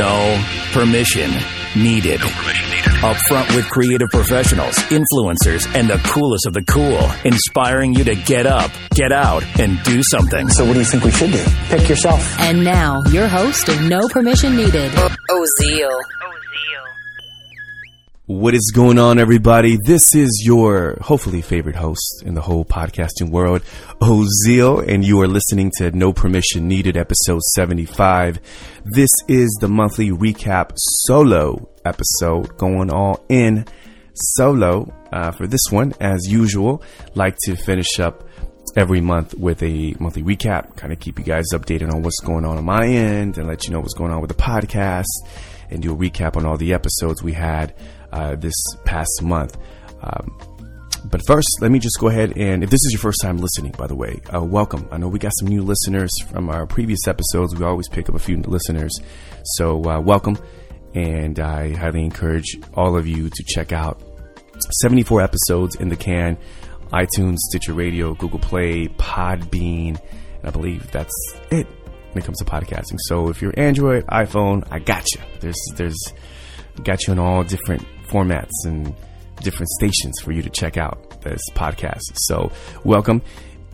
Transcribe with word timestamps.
No 0.00 0.42
permission 0.72 1.30
needed. 1.76 2.22
Up 3.04 3.16
front 3.28 3.54
with 3.54 3.68
creative 3.68 4.08
professionals, 4.08 4.74
influencers, 4.88 5.66
and 5.74 5.90
the 5.90 6.00
coolest 6.06 6.46
of 6.46 6.54
the 6.54 6.62
cool, 6.62 7.06
inspiring 7.22 7.92
you 7.92 8.04
to 8.04 8.14
get 8.14 8.46
up, 8.46 8.70
get 8.94 9.12
out, 9.12 9.44
and 9.60 9.78
do 9.82 10.02
something. 10.02 10.48
So, 10.48 10.64
what 10.64 10.72
do 10.72 10.78
you 10.78 10.86
think 10.86 11.04
we 11.04 11.10
should 11.10 11.32
do? 11.32 11.44
Pick 11.68 11.86
yourself. 11.86 12.40
And 12.40 12.64
now, 12.64 13.02
your 13.10 13.28
host 13.28 13.68
of 13.68 13.78
No 13.82 14.08
Permission 14.08 14.56
Needed, 14.56 14.90
oh, 14.96 15.14
Ozio. 15.60 15.90
What 18.30 18.54
is 18.54 18.70
going 18.72 18.96
on, 18.96 19.18
everybody? 19.18 19.76
This 19.84 20.14
is 20.14 20.42
your 20.44 20.96
hopefully 21.00 21.42
favorite 21.42 21.74
host 21.74 22.22
in 22.24 22.34
the 22.34 22.40
whole 22.40 22.64
podcasting 22.64 23.30
world, 23.30 23.60
Ozio, 24.00 24.86
and 24.86 25.04
you 25.04 25.20
are 25.20 25.26
listening 25.26 25.72
to 25.78 25.90
No 25.90 26.12
Permission 26.12 26.68
Needed, 26.68 26.96
episode 26.96 27.42
75. 27.56 28.38
This 28.84 29.10
is 29.26 29.48
the 29.60 29.66
monthly 29.66 30.10
recap 30.10 30.70
solo 30.76 31.68
episode 31.84 32.56
going 32.56 32.92
all 32.92 33.24
in 33.28 33.66
solo 34.14 34.94
uh, 35.10 35.32
for 35.32 35.48
this 35.48 35.72
one. 35.72 35.92
As 36.00 36.28
usual, 36.28 36.84
like 37.16 37.36
to 37.46 37.56
finish 37.56 37.98
up 37.98 38.28
every 38.76 39.00
month 39.00 39.34
with 39.34 39.60
a 39.64 39.96
monthly 39.98 40.22
recap, 40.22 40.76
kind 40.76 40.92
of 40.92 41.00
keep 41.00 41.18
you 41.18 41.24
guys 41.24 41.46
updated 41.52 41.92
on 41.92 42.02
what's 42.02 42.20
going 42.20 42.44
on 42.44 42.58
on 42.58 42.64
my 42.64 42.86
end 42.86 43.38
and 43.38 43.48
let 43.48 43.64
you 43.64 43.72
know 43.72 43.80
what's 43.80 43.94
going 43.94 44.12
on 44.12 44.20
with 44.20 44.30
the 44.30 44.40
podcast 44.40 45.08
and 45.68 45.82
do 45.82 45.92
a 45.92 45.96
recap 45.96 46.36
on 46.36 46.46
all 46.46 46.56
the 46.56 46.72
episodes 46.72 47.24
we 47.24 47.32
had 47.32 47.74
uh, 48.12 48.36
this 48.36 48.54
past 48.84 49.22
month. 49.22 49.56
Um, 50.02 50.36
but 51.04 51.22
first, 51.26 51.48
let 51.60 51.70
me 51.70 51.78
just 51.78 51.98
go 51.98 52.08
ahead 52.08 52.36
and, 52.36 52.62
if 52.62 52.70
this 52.70 52.80
is 52.84 52.92
your 52.92 53.00
first 53.00 53.20
time 53.22 53.38
listening, 53.38 53.72
by 53.72 53.86
the 53.86 53.94
way, 53.94 54.20
uh, 54.34 54.42
welcome. 54.42 54.86
I 54.90 54.98
know 54.98 55.08
we 55.08 55.18
got 55.18 55.32
some 55.38 55.48
new 55.48 55.62
listeners 55.62 56.10
from 56.30 56.50
our 56.50 56.66
previous 56.66 57.08
episodes. 57.08 57.56
We 57.56 57.64
always 57.64 57.88
pick 57.88 58.08
up 58.08 58.14
a 58.14 58.18
few 58.18 58.36
listeners. 58.38 58.98
So, 59.56 59.82
uh, 59.84 60.00
welcome. 60.00 60.38
And 60.94 61.38
I 61.40 61.74
highly 61.74 62.04
encourage 62.04 62.58
all 62.74 62.96
of 62.96 63.06
you 63.06 63.30
to 63.30 63.44
check 63.44 63.72
out 63.72 64.02
74 64.82 65.22
episodes 65.22 65.76
in 65.76 65.88
the 65.88 65.96
can 65.96 66.36
iTunes, 66.92 67.36
Stitcher 67.38 67.72
Radio, 67.72 68.14
Google 68.14 68.40
Play, 68.40 68.88
Podbean. 68.88 70.00
And 70.38 70.44
I 70.44 70.50
believe 70.50 70.90
that's 70.90 71.14
it 71.50 71.66
when 71.66 72.22
it 72.22 72.24
comes 72.24 72.38
to 72.38 72.44
podcasting. 72.44 72.98
So 73.06 73.28
if 73.28 73.40
you're 73.40 73.54
Android, 73.56 74.06
iPhone, 74.06 74.66
I 74.70 74.80
got 74.80 75.04
you. 75.14 75.20
There's, 75.40 75.60
there's, 75.76 76.12
got 76.82 77.06
you 77.06 77.12
in 77.12 77.18
all 77.18 77.44
different 77.44 77.86
formats 78.10 78.50
and 78.64 78.94
different 79.42 79.68
stations 79.70 80.20
for 80.20 80.32
you 80.32 80.42
to 80.42 80.50
check 80.50 80.76
out 80.76 81.22
this 81.22 81.40
podcast. 81.54 82.00
So 82.14 82.50
welcome. 82.84 83.22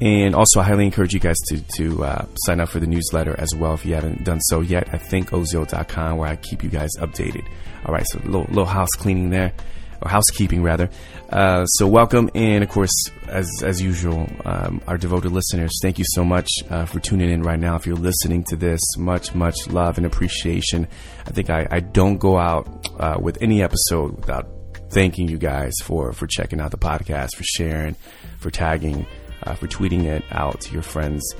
And 0.01 0.35
also, 0.35 0.61
I 0.61 0.65
highly 0.65 0.85
encourage 0.85 1.15
you 1.15 1.21
guys 1.21 1.37
to, 1.49 1.63
to 1.79 2.05
uh, 2.05 2.27
sign 2.45 2.61
up 2.61 2.69
for 2.69 2.81
the 2.81 2.87
newsletter 2.87 3.35
as 3.39 3.55
well 3.55 3.73
if 3.73 3.87
you 3.87 3.95
haven't 3.95 4.25
done 4.25 4.41
so 4.43 4.61
yet 4.61 4.93
at 4.93 5.01
thinkozio.com 5.01 6.19
where 6.19 6.29
I 6.29 6.37
keep 6.37 6.63
you 6.63 6.69
guys 6.69 6.91
updated. 6.99 7.49
All 7.87 7.95
right, 7.95 8.05
so 8.11 8.19
a 8.19 8.27
little, 8.27 8.43
little 8.43 8.67
house 8.67 8.91
cleaning 8.99 9.31
there 9.31 9.53
or 10.03 10.11
housekeeping 10.11 10.63
rather. 10.63 10.89
Uh, 11.31 11.65
so 11.67 11.87
welcome, 11.87 12.31
and 12.35 12.63
of 12.63 12.71
course, 12.71 13.11
as 13.29 13.51
as 13.63 13.83
usual, 13.83 14.29
um, 14.45 14.81
our 14.87 14.97
devoted 14.97 15.33
listeners, 15.33 15.73
thank 15.83 15.99
you 15.99 16.05
so 16.09 16.25
much 16.25 16.49
uh, 16.71 16.85
for 16.85 17.01
tuning 17.01 17.31
in 17.31 17.43
right 17.43 17.59
now. 17.59 17.75
If 17.77 17.87
you're 17.87 17.97
listening 17.97 18.45
to 18.45 18.57
this, 18.57 18.81
much 18.97 19.35
much 19.35 19.67
love 19.69 19.97
and 19.97 20.07
appreciation. 20.07 20.87
I 21.27 21.31
think 21.31 21.51
I, 21.51 21.67
I 21.71 21.81
don't 21.81 22.19
go 22.19 22.39
out 22.39 22.89
uh, 22.99 23.19
with 23.21 23.39
any 23.43 23.63
episode 23.63 24.17
without 24.17 24.49
thanking 24.91 25.29
you 25.29 25.39
guys 25.39 25.73
for 25.83 26.13
for 26.13 26.27
checking 26.27 26.61
out 26.61 26.71
the 26.71 26.79
podcast, 26.79 27.35
for 27.37 27.45
sharing, 27.45 27.97
for 28.39 28.51
tagging, 28.51 29.07
uh, 29.43 29.55
for 29.55 29.67
tweeting 29.67 30.05
it 30.05 30.23
out 30.31 30.61
to 30.61 30.73
your 30.73 30.83
friends 30.83 31.35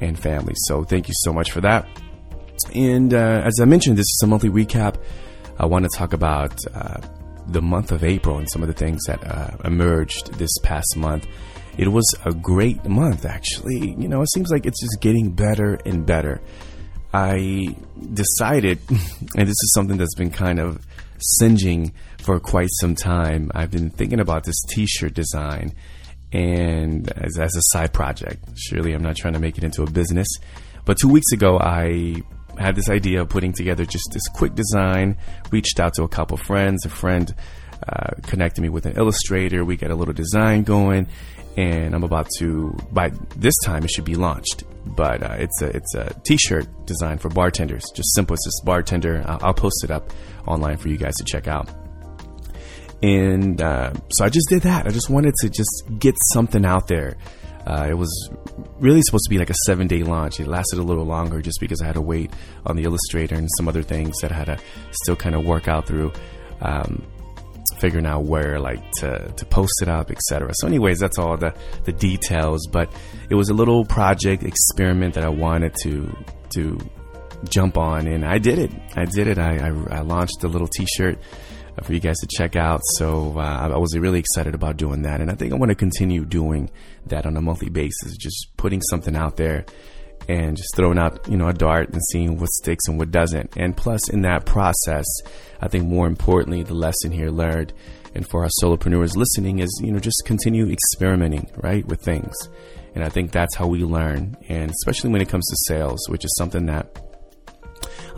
and 0.00 0.18
family. 0.18 0.54
So 0.66 0.84
thank 0.84 1.08
you 1.08 1.14
so 1.18 1.32
much 1.32 1.50
for 1.50 1.60
that. 1.62 1.86
And 2.74 3.14
uh, 3.14 3.42
as 3.44 3.58
I 3.60 3.64
mentioned, 3.64 3.96
this 3.96 4.04
is 4.04 4.20
a 4.22 4.26
monthly 4.26 4.50
recap. 4.50 4.96
I 5.58 5.66
want 5.66 5.84
to 5.90 5.98
talk 5.98 6.12
about 6.12 6.58
uh, 6.74 7.00
the 7.52 7.62
month 7.62 7.92
of 7.92 8.04
April 8.04 8.38
and 8.38 8.48
some 8.50 8.62
of 8.62 8.68
the 8.68 8.74
things 8.74 9.00
that 9.06 9.24
uh, 9.26 9.56
emerged 9.64 10.32
this 10.34 10.50
past 10.62 10.96
month. 10.96 11.26
It 11.78 11.88
was 11.88 12.04
a 12.24 12.32
great 12.32 12.84
month, 12.84 13.24
actually. 13.24 13.94
You 13.98 14.08
know, 14.08 14.22
it 14.22 14.30
seems 14.32 14.50
like 14.50 14.66
it's 14.66 14.80
just 14.80 15.00
getting 15.00 15.30
better 15.30 15.78
and 15.84 16.04
better. 16.04 16.40
I 17.12 17.74
decided, 18.12 18.78
and 18.90 19.48
this 19.48 19.48
is 19.48 19.72
something 19.74 19.96
that's 19.96 20.14
been 20.14 20.30
kind 20.30 20.58
of 20.58 20.86
singeing 21.18 21.92
for 22.18 22.38
quite 22.40 22.68
some 22.80 22.94
time. 22.94 23.50
I've 23.54 23.70
been 23.70 23.90
thinking 23.90 24.20
about 24.20 24.44
this 24.44 24.60
t 24.68 24.86
shirt 24.86 25.14
design 25.14 25.74
and 26.32 27.10
as, 27.12 27.38
as 27.38 27.56
a 27.56 27.62
side 27.72 27.92
project. 27.92 28.44
Surely 28.56 28.92
I'm 28.92 29.02
not 29.02 29.16
trying 29.16 29.34
to 29.34 29.40
make 29.40 29.58
it 29.58 29.64
into 29.64 29.82
a 29.82 29.90
business. 29.90 30.28
But 30.84 30.98
two 30.98 31.08
weeks 31.08 31.32
ago, 31.32 31.58
I 31.58 32.22
had 32.60 32.76
this 32.76 32.88
idea 32.88 33.22
of 33.22 33.28
putting 33.28 33.52
together 33.52 33.84
just 33.84 34.10
this 34.12 34.26
quick 34.28 34.54
design. 34.54 35.16
Reached 35.50 35.80
out 35.80 35.94
to 35.94 36.02
a 36.02 36.08
couple 36.08 36.36
friends. 36.36 36.84
A 36.84 36.88
friend 36.88 37.34
uh, 37.88 38.14
connected 38.22 38.60
me 38.60 38.68
with 38.68 38.86
an 38.86 38.96
illustrator. 38.96 39.64
We 39.64 39.76
got 39.76 39.90
a 39.90 39.94
little 39.94 40.14
design 40.14 40.62
going, 40.62 41.08
and 41.56 41.94
I'm 41.94 42.04
about 42.04 42.28
to. 42.38 42.76
By 42.92 43.10
this 43.36 43.54
time, 43.64 43.84
it 43.84 43.90
should 43.90 44.04
be 44.04 44.14
launched. 44.14 44.64
But 44.84 45.22
uh, 45.22 45.36
it's 45.38 45.62
a 45.62 45.76
it's 45.76 45.94
a 45.94 46.14
T-shirt 46.24 46.86
design 46.86 47.18
for 47.18 47.28
bartenders. 47.28 47.84
Just 47.94 48.14
simple 48.14 48.34
as 48.34 48.40
this 48.44 48.60
bartender. 48.64 49.24
I'll, 49.26 49.38
I'll, 49.42 49.54
post 49.54 49.82
it 49.84 49.90
up 49.90 50.10
online 50.46 50.76
for 50.76 50.88
you 50.88 50.96
guys 50.96 51.14
to 51.16 51.24
check 51.24 51.48
out. 51.48 51.68
And 53.02 53.60
uh, 53.60 53.94
so 54.10 54.24
I 54.24 54.28
just 54.28 54.48
did 54.50 54.62
that. 54.62 54.86
I 54.86 54.90
just 54.90 55.08
wanted 55.08 55.34
to 55.40 55.48
just 55.48 55.84
get 55.98 56.14
something 56.32 56.66
out 56.66 56.88
there 56.88 57.16
uh, 57.70 57.86
it 57.88 57.94
was 57.94 58.30
really 58.80 59.00
supposed 59.02 59.24
to 59.24 59.30
be 59.30 59.38
like 59.38 59.50
a 59.50 59.54
seven 59.64 59.86
day 59.86 60.02
launch. 60.02 60.40
It 60.40 60.48
lasted 60.48 60.80
a 60.80 60.82
little 60.82 61.04
longer 61.04 61.40
just 61.40 61.60
because 61.60 61.80
I 61.80 61.86
had 61.86 61.94
to 61.94 62.00
wait 62.00 62.32
on 62.66 62.74
the 62.74 62.82
illustrator 62.82 63.36
and 63.36 63.48
some 63.56 63.68
other 63.68 63.82
things 63.82 64.18
that 64.22 64.32
I 64.32 64.34
had 64.34 64.46
to 64.46 64.58
still 64.90 65.14
kind 65.14 65.36
of 65.36 65.44
work 65.44 65.68
out 65.68 65.86
through. 65.86 66.12
Um, 66.60 67.06
figuring 67.78 68.04
out 68.04 68.24
where 68.24 68.58
like 68.58 68.82
to, 68.92 69.32
to 69.36 69.46
post 69.46 69.72
it 69.80 69.88
up 69.88 70.10
etc 70.10 70.50
so 70.52 70.66
anyways 70.66 70.98
that's 70.98 71.18
all 71.18 71.34
the 71.38 71.54
the 71.84 71.92
details 71.92 72.66
but 72.66 72.92
it 73.30 73.34
was 73.34 73.48
a 73.48 73.54
little 73.54 73.86
project 73.86 74.42
experiment 74.42 75.14
that 75.14 75.24
i 75.24 75.28
wanted 75.28 75.74
to 75.82 76.14
to 76.50 76.76
jump 77.48 77.78
on 77.78 78.06
and 78.06 78.22
i 78.22 78.36
did 78.36 78.58
it 78.58 78.70
i 78.96 79.06
did 79.06 79.26
it 79.26 79.38
i, 79.38 79.56
I, 79.56 79.98
I 79.98 80.00
launched 80.00 80.44
a 80.44 80.48
little 80.48 80.68
t-shirt 80.68 81.18
for 81.84 81.92
you 81.92 82.00
guys 82.00 82.18
to 82.18 82.26
check 82.26 82.56
out. 82.56 82.80
So 82.96 83.38
uh, 83.38 83.68
I 83.72 83.78
was 83.78 83.96
really 83.96 84.18
excited 84.18 84.54
about 84.54 84.76
doing 84.76 85.02
that, 85.02 85.20
and 85.20 85.30
I 85.30 85.34
think 85.34 85.52
I 85.52 85.56
want 85.56 85.70
to 85.70 85.76
continue 85.76 86.24
doing 86.24 86.70
that 87.06 87.26
on 87.26 87.36
a 87.36 87.40
monthly 87.40 87.70
basis, 87.70 88.16
just 88.16 88.48
putting 88.56 88.80
something 88.82 89.16
out 89.16 89.36
there 89.36 89.64
and 90.28 90.56
just 90.56 90.74
throwing 90.76 90.98
out 90.98 91.26
you 91.28 91.36
know 91.36 91.48
a 91.48 91.52
dart 91.52 91.90
and 91.90 92.00
seeing 92.12 92.38
what 92.38 92.48
sticks 92.50 92.86
and 92.88 92.98
what 92.98 93.10
doesn't. 93.10 93.56
And 93.56 93.76
plus, 93.76 94.10
in 94.10 94.22
that 94.22 94.46
process, 94.46 95.06
I 95.60 95.68
think 95.68 95.86
more 95.86 96.06
importantly, 96.06 96.62
the 96.62 96.74
lesson 96.74 97.10
here 97.10 97.30
learned, 97.30 97.72
and 98.14 98.28
for 98.28 98.44
our 98.44 98.50
solopreneurs 98.62 99.16
listening, 99.16 99.58
is 99.60 99.80
you 99.82 99.92
know 99.92 99.98
just 99.98 100.22
continue 100.26 100.70
experimenting 100.70 101.50
right 101.56 101.86
with 101.86 102.00
things. 102.02 102.34
And 102.94 103.04
I 103.04 103.08
think 103.08 103.30
that's 103.30 103.54
how 103.54 103.68
we 103.68 103.84
learn, 103.84 104.36
and 104.48 104.70
especially 104.70 105.10
when 105.10 105.22
it 105.22 105.28
comes 105.28 105.46
to 105.46 105.56
sales, 105.68 106.00
which 106.08 106.24
is 106.24 106.34
something 106.36 106.66
that 106.66 107.09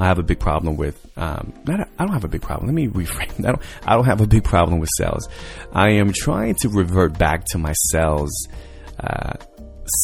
I 0.03 0.07
have 0.07 0.19
a 0.19 0.25
big 0.25 0.41
problem 0.41 0.77
with. 0.77 0.99
Um, 1.17 1.53
not 1.65 1.79
a, 1.79 1.89
I 1.97 2.05
don't 2.05 2.13
have 2.13 2.25
a 2.25 2.29
big 2.29 2.43
problem. 2.43 2.67
Let 2.67 2.75
me 2.75 2.89
reframe. 2.89 3.39
I 3.47 3.53
don't. 3.53 3.63
I 3.87 3.95
don't 3.95 4.05
have 4.05 4.21
a 4.21 4.27
big 4.27 4.43
problem 4.43 4.81
with 4.81 4.91
sales. 4.97 5.29
I 5.73 5.91
am 5.91 6.13
trying 6.13 6.57
to 6.57 6.69
revert 6.69 7.17
back 7.17 7.45
to 7.53 7.59
my 7.59 7.73
sales 7.91 8.33
uh, 8.99 9.35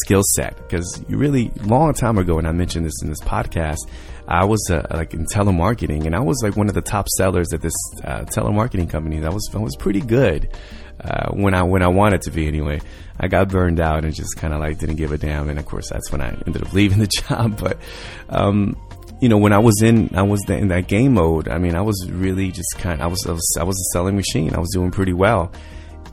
skill 0.01 0.21
set 0.35 0.55
because 0.55 1.03
really 1.09 1.51
long 1.63 1.93
time 1.93 2.17
ago, 2.17 2.37
and 2.37 2.47
I 2.47 2.53
mentioned 2.53 2.85
this 2.85 3.01
in 3.01 3.09
this 3.09 3.19
podcast. 3.19 3.79
I 4.25 4.45
was 4.45 4.65
uh, 4.69 4.87
like 4.91 5.13
in 5.13 5.25
telemarketing, 5.25 6.05
and 6.05 6.15
I 6.15 6.21
was 6.21 6.39
like 6.43 6.55
one 6.55 6.69
of 6.69 6.75
the 6.75 6.81
top 6.81 7.07
sellers 7.17 7.51
at 7.51 7.61
this 7.61 7.75
uh, 8.05 8.21
telemarketing 8.21 8.89
company. 8.89 9.19
That 9.19 9.33
was 9.33 9.49
I 9.53 9.57
was 9.57 9.75
pretty 9.75 10.01
good 10.01 10.55
uh, 11.01 11.31
when 11.31 11.53
I 11.53 11.63
when 11.63 11.81
I 11.81 11.87
wanted 11.87 12.21
to 12.21 12.31
be 12.31 12.47
anyway. 12.47 12.79
I 13.19 13.27
got 13.27 13.49
burned 13.49 13.81
out 13.81 14.05
and 14.05 14.13
just 14.13 14.37
kind 14.37 14.53
of 14.53 14.61
like 14.61 14.79
didn't 14.79 14.95
give 14.95 15.11
a 15.11 15.17
damn, 15.17 15.49
and 15.49 15.59
of 15.59 15.65
course 15.65 15.89
that's 15.89 16.09
when 16.09 16.21
I 16.21 16.29
ended 16.47 16.65
up 16.65 16.71
leaving 16.71 16.99
the 16.99 17.07
job. 17.27 17.59
But 17.59 17.79
um, 18.29 18.77
you 19.21 19.29
know, 19.29 19.37
when 19.37 19.53
I 19.53 19.59
was 19.59 19.81
in, 19.81 20.15
I 20.15 20.21
was 20.21 20.41
in 20.47 20.69
that 20.69 20.87
game 20.87 21.13
mode. 21.13 21.47
I 21.49 21.57
mean, 21.57 21.75
I 21.75 21.81
was 21.81 22.09
really 22.09 22.51
just 22.51 22.77
kind. 22.77 23.01
I 23.01 23.07
was, 23.07 23.25
I 23.27 23.31
was, 23.31 23.57
I 23.59 23.63
was 23.63 23.75
a 23.75 23.87
selling 23.93 24.15
machine. 24.15 24.55
I 24.55 24.59
was 24.59 24.69
doing 24.73 24.91
pretty 24.91 25.13
well, 25.13 25.51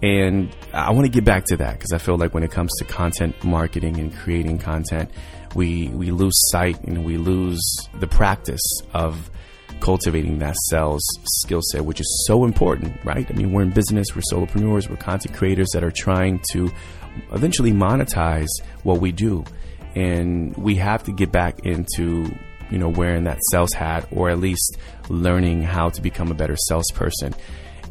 and 0.02 0.54
I 0.72 0.90
want 0.92 1.06
to 1.06 1.12
get 1.12 1.25
back 1.25 1.44
to 1.46 1.56
that 1.58 1.75
because 1.75 1.92
I 1.92 1.98
feel 1.98 2.16
like 2.16 2.34
when 2.34 2.42
it 2.42 2.50
comes 2.50 2.72
to 2.78 2.84
content 2.84 3.42
marketing 3.44 3.98
and 3.98 4.14
creating 4.14 4.58
content, 4.58 5.10
we 5.54 5.88
we 5.88 6.10
lose 6.10 6.34
sight 6.50 6.82
and 6.84 7.04
we 7.04 7.16
lose 7.16 7.60
the 8.00 8.06
practice 8.06 8.62
of 8.92 9.30
cultivating 9.80 10.38
that 10.38 10.56
sales 10.69 11.02
skill 11.42 11.60
set, 11.70 11.84
which 11.84 12.00
is 12.00 12.25
so 12.26 12.44
important, 12.44 12.98
right? 13.04 13.30
I 13.30 13.34
mean, 13.34 13.52
we're 13.52 13.62
in 13.62 13.70
business, 13.70 14.14
we're 14.14 14.22
solopreneurs, 14.32 14.88
we're 14.88 14.96
content 14.96 15.34
creators 15.34 15.69
that 15.75 15.84
are 15.84 15.90
trying 15.90 16.42
to 16.52 16.70
eventually 17.32 17.72
monetize 17.72 18.48
what 18.82 19.00
we 19.00 19.12
do. 19.12 19.44
And 19.94 20.54
we 20.56 20.75
have 20.76 21.04
to 21.04 21.12
get 21.12 21.32
back 21.32 21.60
into 21.64 22.30
you 22.70 22.78
know, 22.78 22.88
wearing 22.88 23.24
that 23.24 23.38
sales 23.50 23.72
hat 23.72 24.06
or 24.10 24.30
at 24.30 24.38
least 24.38 24.78
learning 25.08 25.62
how 25.62 25.88
to 25.90 26.02
become 26.02 26.30
a 26.30 26.34
better 26.34 26.56
salesperson. 26.68 27.34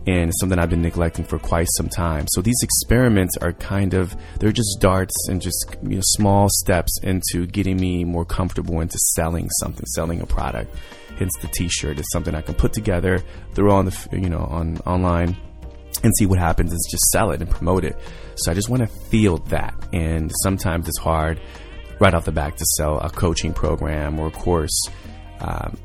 and 0.07 0.31
something 0.39 0.59
I've 0.59 0.69
been 0.69 0.81
neglecting 0.81 1.25
for 1.25 1.39
quite 1.39 1.67
some 1.77 1.89
time. 1.89 2.25
So 2.29 2.41
these 2.41 2.61
experiments 2.61 3.37
are 3.37 3.53
kind 3.53 3.93
of 3.93 4.15
they're 4.39 4.51
just 4.51 4.77
darts 4.79 5.15
and 5.29 5.41
just 5.41 5.75
you 5.81 5.95
know, 5.95 6.01
small 6.03 6.47
steps 6.49 6.99
into 7.01 7.47
getting 7.47 7.77
me 7.77 8.03
more 8.03 8.25
comfortable 8.25 8.81
into 8.81 8.97
selling 8.99 9.49
something, 9.61 9.85
selling 9.95 10.21
a 10.21 10.25
product. 10.25 10.75
Hence 11.17 11.31
the 11.41 11.47
T-shirt 11.47 11.97
is 11.99 12.05
something 12.11 12.35
I 12.35 12.41
can 12.41 12.55
put 12.55 12.73
together, 12.73 13.23
throw 13.53 13.73
on 13.73 13.85
the 13.85 14.07
you 14.11 14.29
know 14.29 14.45
on 14.49 14.77
online, 14.85 15.35
and 16.03 16.13
see 16.17 16.25
what 16.25 16.39
happens. 16.39 16.73
Is 16.73 16.87
just 16.91 17.05
sell 17.05 17.31
it 17.31 17.41
and 17.41 17.49
promote 17.49 17.83
it. 17.83 17.97
So 18.35 18.51
I 18.51 18.53
just 18.53 18.69
want 18.69 18.81
to 18.81 18.87
feel 19.09 19.37
that, 19.49 19.73
and 19.93 20.31
sometimes 20.43 20.87
it's 20.89 20.99
hard 20.99 21.39
right 21.99 22.13
off 22.13 22.25
the 22.25 22.31
back 22.31 22.55
to 22.57 22.65
sell 22.77 22.99
a 22.99 23.09
coaching 23.09 23.53
program 23.53 24.19
or 24.19 24.27
a 24.27 24.31
course. 24.31 24.89
Um, 25.39 25.77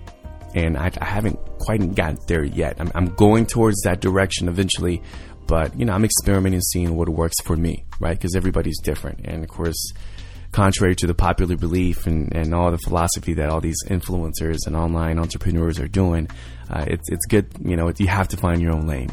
and 0.54 0.76
I, 0.76 0.90
I, 1.00 1.04
haven't 1.04 1.38
quite 1.58 1.94
gotten 1.94 2.18
there 2.26 2.44
yet. 2.44 2.76
I'm, 2.80 2.90
I'm, 2.94 3.14
going 3.14 3.46
towards 3.46 3.80
that 3.82 4.00
direction 4.00 4.48
eventually, 4.48 5.02
but 5.46 5.78
you 5.78 5.84
know, 5.84 5.92
I'm 5.92 6.04
experimenting, 6.04 6.60
seeing 6.60 6.96
what 6.96 7.08
works 7.08 7.40
for 7.44 7.56
me, 7.56 7.84
right? 8.00 8.16
Because 8.16 8.34
everybody's 8.34 8.80
different, 8.80 9.20
and 9.24 9.42
of 9.44 9.48
course, 9.48 9.92
contrary 10.52 10.96
to 10.96 11.06
the 11.06 11.14
popular 11.14 11.56
belief 11.56 12.06
and, 12.06 12.34
and 12.34 12.54
all 12.54 12.70
the 12.70 12.78
philosophy 12.78 13.34
that 13.34 13.48
all 13.48 13.60
these 13.60 13.80
influencers 13.86 14.58
and 14.66 14.74
online 14.74 15.18
entrepreneurs 15.18 15.78
are 15.78 15.88
doing, 15.88 16.28
uh, 16.68 16.84
it's 16.88 17.08
it's 17.10 17.26
good. 17.26 17.46
You 17.64 17.76
know, 17.76 17.92
you 17.98 18.08
have 18.08 18.28
to 18.28 18.36
find 18.36 18.60
your 18.60 18.72
own 18.72 18.86
lane, 18.86 19.10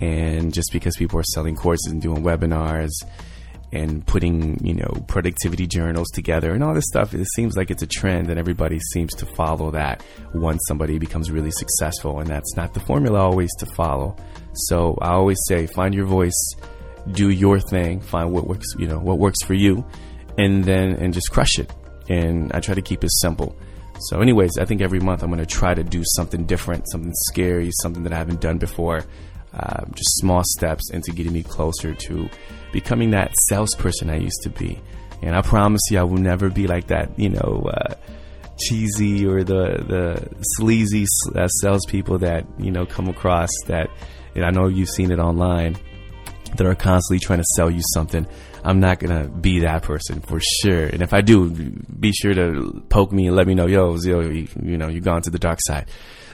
and 0.00 0.52
just 0.52 0.70
because 0.72 0.96
people 0.96 1.18
are 1.18 1.24
selling 1.24 1.56
courses 1.56 1.90
and 1.90 2.00
doing 2.00 2.22
webinars 2.22 2.90
and 3.72 4.06
putting 4.06 4.64
you 4.64 4.74
know 4.74 4.90
productivity 5.08 5.66
journals 5.66 6.08
together 6.10 6.52
and 6.52 6.64
all 6.64 6.72
this 6.72 6.86
stuff 6.86 7.12
it 7.12 7.26
seems 7.34 7.56
like 7.56 7.70
it's 7.70 7.82
a 7.82 7.86
trend 7.86 8.30
and 8.30 8.38
everybody 8.38 8.78
seems 8.92 9.14
to 9.14 9.26
follow 9.26 9.70
that 9.70 10.02
once 10.34 10.60
somebody 10.68 10.98
becomes 10.98 11.30
really 11.30 11.50
successful 11.50 12.20
and 12.20 12.28
that's 12.28 12.56
not 12.56 12.72
the 12.72 12.80
formula 12.80 13.18
always 13.18 13.50
to 13.58 13.66
follow. 13.66 14.16
So 14.54 14.96
i 15.02 15.10
always 15.10 15.38
say 15.46 15.66
find 15.66 15.94
your 15.94 16.06
voice 16.06 16.54
do 17.12 17.30
your 17.30 17.60
thing 17.60 18.00
find 18.00 18.32
what 18.32 18.46
works 18.46 18.66
you 18.78 18.86
know 18.86 18.98
what 18.98 19.18
works 19.18 19.42
for 19.44 19.54
you 19.54 19.84
and 20.38 20.64
then 20.64 20.92
and 20.94 21.12
just 21.12 21.30
crush 21.30 21.58
it. 21.58 21.70
And 22.08 22.50
i 22.52 22.60
try 22.60 22.74
to 22.74 22.82
keep 22.82 23.04
it 23.04 23.10
simple. 23.12 23.54
So 24.00 24.20
anyways 24.20 24.56
i 24.58 24.64
think 24.64 24.80
every 24.80 25.00
month 25.00 25.22
i'm 25.22 25.30
going 25.30 25.44
to 25.44 25.46
try 25.46 25.74
to 25.74 25.84
do 25.84 26.02
something 26.16 26.46
different 26.46 26.88
something 26.90 27.12
scary 27.26 27.70
something 27.82 28.02
that 28.04 28.12
i 28.12 28.16
haven't 28.16 28.40
done 28.40 28.56
before 28.56 29.04
uh, 29.58 29.84
just 29.94 30.18
small 30.18 30.42
steps 30.44 30.90
into 30.90 31.12
getting 31.12 31.32
me 31.32 31.42
closer 31.42 31.94
to 31.94 32.28
becoming 32.72 33.10
that 33.10 33.32
salesperson 33.48 34.10
I 34.10 34.18
used 34.18 34.42
to 34.42 34.50
be. 34.50 34.80
And 35.22 35.34
I 35.34 35.42
promise 35.42 35.80
you, 35.90 35.98
I 35.98 36.04
will 36.04 36.18
never 36.18 36.48
be 36.48 36.66
like 36.66 36.86
that, 36.88 37.18
you 37.18 37.30
know, 37.30 37.70
uh, 37.72 37.94
cheesy 38.58 39.26
or 39.26 39.44
the 39.44 39.84
the 39.86 40.28
sleazy 40.56 41.06
uh, 41.34 41.48
salespeople 41.48 42.18
that 42.18 42.44
you 42.58 42.70
know 42.70 42.86
come 42.86 43.08
across. 43.08 43.50
That 43.66 43.88
and 44.34 44.44
I 44.44 44.50
know 44.50 44.68
you've 44.68 44.88
seen 44.88 45.10
it 45.10 45.18
online 45.18 45.76
that 46.56 46.66
are 46.66 46.74
constantly 46.74 47.18
trying 47.18 47.40
to 47.40 47.46
sell 47.56 47.70
you 47.70 47.82
something. 47.94 48.26
I'm 48.64 48.80
not 48.80 48.98
gonna 48.98 49.28
be 49.28 49.60
that 49.60 49.82
person 49.82 50.20
for 50.20 50.40
sure. 50.40 50.86
And 50.86 51.02
if 51.02 51.12
I 51.12 51.20
do, 51.20 51.50
be 51.50 52.12
sure 52.12 52.34
to 52.34 52.82
poke 52.88 53.12
me 53.12 53.26
and 53.26 53.36
let 53.36 53.46
me 53.46 53.54
know, 53.54 53.66
yo, 53.66 53.96
yo, 53.96 54.20
you, 54.20 54.48
you 54.62 54.76
know, 54.76 54.88
you've 54.88 55.04
gone 55.04 55.22
to 55.22 55.30
the 55.30 55.38
dark 55.38 55.58
side. 55.62 55.88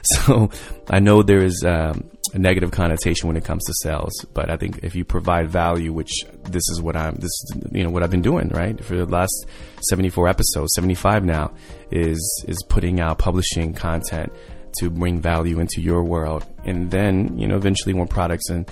So 0.25 0.49
I 0.89 0.99
know 0.99 1.23
there 1.23 1.43
is 1.43 1.63
um, 1.65 2.09
a 2.33 2.39
negative 2.39 2.71
connotation 2.71 3.27
when 3.27 3.37
it 3.37 3.45
comes 3.45 3.63
to 3.65 3.73
sales, 3.81 4.13
but 4.33 4.49
I 4.49 4.57
think 4.57 4.79
if 4.83 4.95
you 4.95 5.05
provide 5.05 5.49
value, 5.49 5.93
which 5.93 6.11
this 6.43 6.63
is 6.69 6.81
what 6.81 6.95
I'm, 6.95 7.15
this 7.15 7.25
is, 7.25 7.55
you 7.71 7.83
know 7.83 7.89
what 7.89 8.03
I've 8.03 8.11
been 8.11 8.21
doing 8.21 8.49
right? 8.49 8.81
For 8.83 8.95
the 8.95 9.05
last 9.05 9.47
74 9.89 10.27
episodes, 10.27 10.71
75 10.75 11.23
now, 11.23 11.53
is 11.91 12.45
is 12.47 12.61
putting 12.69 12.99
out 12.99 13.19
publishing 13.19 13.73
content 13.73 14.31
to 14.79 14.89
bring 14.89 15.21
value 15.21 15.59
into 15.59 15.81
your 15.81 16.03
world, 16.03 16.45
and 16.65 16.91
then 16.91 17.37
you 17.37 17.47
know 17.47 17.55
eventually 17.55 17.93
when 17.93 18.07
products 18.07 18.49
and 18.49 18.69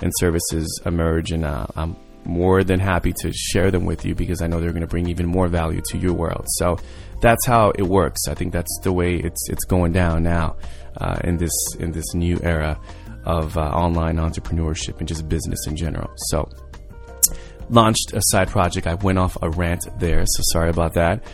and 0.00 0.12
services 0.18 0.80
emerge, 0.84 1.30
and 1.30 1.44
uh, 1.44 1.66
I'm 1.76 1.96
more 2.24 2.64
than 2.64 2.80
happy 2.80 3.12
to 3.20 3.32
share 3.32 3.70
them 3.70 3.84
with 3.84 4.04
you 4.04 4.14
because 4.14 4.42
I 4.42 4.46
know 4.46 4.60
they're 4.60 4.72
going 4.72 4.82
to 4.82 4.86
bring 4.86 5.08
even 5.08 5.26
more 5.26 5.48
value 5.48 5.80
to 5.90 5.98
your 5.98 6.12
world. 6.12 6.46
So 6.56 6.78
that's 7.20 7.46
how 7.46 7.70
it 7.70 7.82
works. 7.82 8.20
I 8.28 8.34
think 8.34 8.52
that's 8.52 8.78
the 8.82 8.92
way 8.92 9.16
it's 9.16 9.48
it's 9.48 9.64
going 9.64 9.92
down 9.92 10.22
now 10.22 10.56
uh, 10.96 11.18
in 11.24 11.36
this 11.36 11.52
in 11.78 11.92
this 11.92 12.14
new 12.14 12.38
era 12.42 12.78
of 13.24 13.56
uh, 13.56 13.60
online 13.60 14.16
entrepreneurship 14.16 14.98
and 14.98 15.08
just 15.08 15.28
business 15.28 15.66
in 15.66 15.76
general. 15.76 16.10
So 16.28 16.48
launched 17.70 18.12
a 18.12 18.20
side 18.24 18.48
project. 18.48 18.86
I 18.86 18.94
went 18.94 19.18
off 19.18 19.36
a 19.42 19.50
rant 19.50 19.86
there, 19.98 20.24
so 20.26 20.42
sorry 20.52 20.70
about 20.70 20.94
that. 20.94 21.24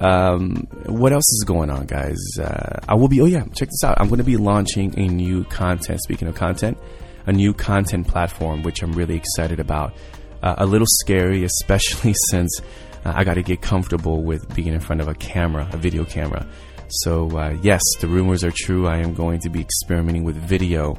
Um, 0.00 0.68
what 0.86 1.12
else 1.12 1.26
is 1.32 1.44
going 1.44 1.70
on, 1.70 1.86
guys? 1.86 2.18
Uh, 2.40 2.80
I 2.88 2.94
will 2.94 3.08
be. 3.08 3.20
Oh 3.20 3.26
yeah, 3.26 3.44
check 3.54 3.68
this 3.68 3.82
out. 3.84 4.00
I'm 4.00 4.08
going 4.08 4.18
to 4.18 4.24
be 4.24 4.36
launching 4.36 4.96
a 4.98 5.08
new 5.08 5.44
content. 5.44 6.00
Speaking 6.02 6.28
of 6.28 6.34
content, 6.34 6.78
a 7.26 7.32
new 7.32 7.52
content 7.52 8.06
platform, 8.06 8.62
which 8.62 8.82
I'm 8.82 8.92
really 8.92 9.16
excited 9.16 9.60
about. 9.60 9.94
Uh, 10.42 10.54
a 10.58 10.66
little 10.66 10.86
scary, 11.00 11.44
especially 11.44 12.14
since 12.30 12.60
uh, 13.04 13.12
I 13.14 13.24
got 13.24 13.34
to 13.34 13.42
get 13.42 13.62
comfortable 13.62 14.22
with 14.22 14.54
being 14.54 14.68
in 14.68 14.80
front 14.80 15.00
of 15.00 15.08
a 15.08 15.14
camera, 15.14 15.68
a 15.72 15.76
video 15.76 16.04
camera. 16.04 16.46
So, 16.88 17.28
uh, 17.36 17.56
yes, 17.62 17.82
the 18.00 18.08
rumors 18.08 18.42
are 18.44 18.50
true. 18.50 18.86
I 18.86 18.98
am 18.98 19.14
going 19.14 19.40
to 19.40 19.50
be 19.50 19.60
experimenting 19.60 20.24
with 20.24 20.36
video. 20.36 20.96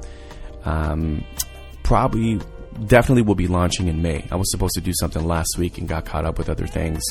Um, 0.64 1.24
probably, 1.84 2.40
definitely 2.86 3.24
will 3.24 3.36
be 3.36 3.48
launching 3.48 3.88
in 3.88 4.02
May. 4.02 4.28
I 4.32 4.36
was 4.36 4.52
supposed 4.52 4.76
to 4.76 4.82
do 4.82 4.92
something 5.00 5.26
last 5.26 5.58
week 5.58 5.78
and 5.78 5.88
got 5.88 6.06
caught 6.06 6.26
up 6.26 6.38
with 6.38 6.50
other 6.50 6.68
things, 6.68 7.02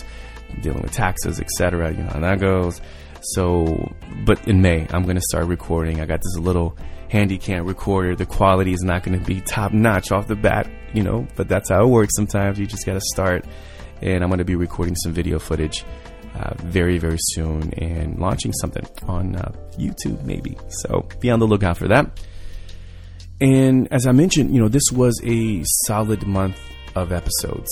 dealing 0.62 0.82
with 0.82 0.92
taxes, 0.92 1.40
etc. 1.40 1.90
You 1.90 2.04
know 2.04 2.10
how 2.10 2.20
that 2.20 2.38
goes. 2.38 2.80
So, 3.20 3.92
but 4.24 4.46
in 4.46 4.62
May, 4.62 4.86
I'm 4.90 5.02
going 5.02 5.16
to 5.16 5.22
start 5.22 5.46
recording. 5.46 6.00
I 6.00 6.06
got 6.06 6.20
this 6.20 6.38
little 6.38 6.76
handy 7.10 7.38
cam 7.38 7.66
recorder. 7.66 8.14
The 8.14 8.26
quality 8.26 8.72
is 8.72 8.82
not 8.82 9.02
going 9.02 9.18
to 9.18 9.24
be 9.24 9.40
top 9.40 9.72
notch 9.72 10.12
off 10.12 10.28
the 10.28 10.36
bat, 10.36 10.70
you 10.92 11.02
know, 11.02 11.26
but 11.36 11.48
that's 11.48 11.70
how 11.70 11.84
it 11.84 11.88
works 11.88 12.14
sometimes. 12.16 12.58
You 12.58 12.66
just 12.66 12.86
got 12.86 12.94
to 12.94 13.00
start. 13.00 13.44
And 14.00 14.22
I'm 14.22 14.30
going 14.30 14.38
to 14.38 14.44
be 14.44 14.54
recording 14.54 14.94
some 14.94 15.12
video 15.12 15.38
footage 15.38 15.84
uh, 16.34 16.54
very, 16.58 16.98
very 16.98 17.18
soon 17.18 17.72
and 17.74 18.18
launching 18.18 18.52
something 18.52 18.86
on 19.08 19.34
uh, 19.36 19.52
YouTube, 19.76 20.22
maybe. 20.24 20.56
So 20.68 21.08
be 21.20 21.30
on 21.30 21.40
the 21.40 21.46
lookout 21.46 21.76
for 21.76 21.88
that. 21.88 22.20
And 23.40 23.92
as 23.92 24.06
I 24.06 24.12
mentioned, 24.12 24.54
you 24.54 24.60
know, 24.60 24.68
this 24.68 24.90
was 24.92 25.20
a 25.24 25.62
solid 25.86 26.26
month 26.26 26.60
of 26.94 27.12
episodes 27.12 27.68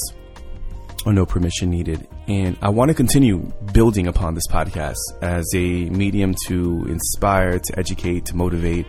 on 1.04 1.14
No 1.14 1.26
Permission 1.26 1.70
Needed. 1.70 2.08
And 2.26 2.56
I 2.62 2.68
want 2.70 2.88
to 2.88 2.94
continue 2.94 3.52
building 3.72 4.06
upon 4.06 4.34
this 4.34 4.46
podcast 4.48 4.96
as 5.22 5.46
a 5.54 5.88
medium 5.90 6.34
to 6.46 6.84
inspire, 6.88 7.58
to 7.58 7.78
educate, 7.78 8.26
to 8.26 8.36
motivate, 8.36 8.86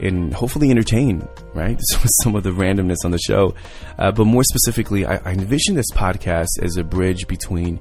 and 0.00 0.32
hopefully 0.32 0.70
entertain, 0.70 1.26
right? 1.54 1.78
This 1.90 2.02
was 2.02 2.10
some 2.22 2.34
of 2.34 2.42
the 2.42 2.50
randomness 2.50 3.04
on 3.04 3.10
the 3.10 3.18
show. 3.18 3.54
Uh, 3.98 4.12
but 4.12 4.24
more 4.24 4.44
specifically, 4.44 5.04
I, 5.04 5.16
I 5.16 5.32
envision 5.32 5.74
this 5.74 5.90
podcast 5.92 6.48
as 6.62 6.76
a 6.76 6.84
bridge 6.84 7.26
between 7.28 7.80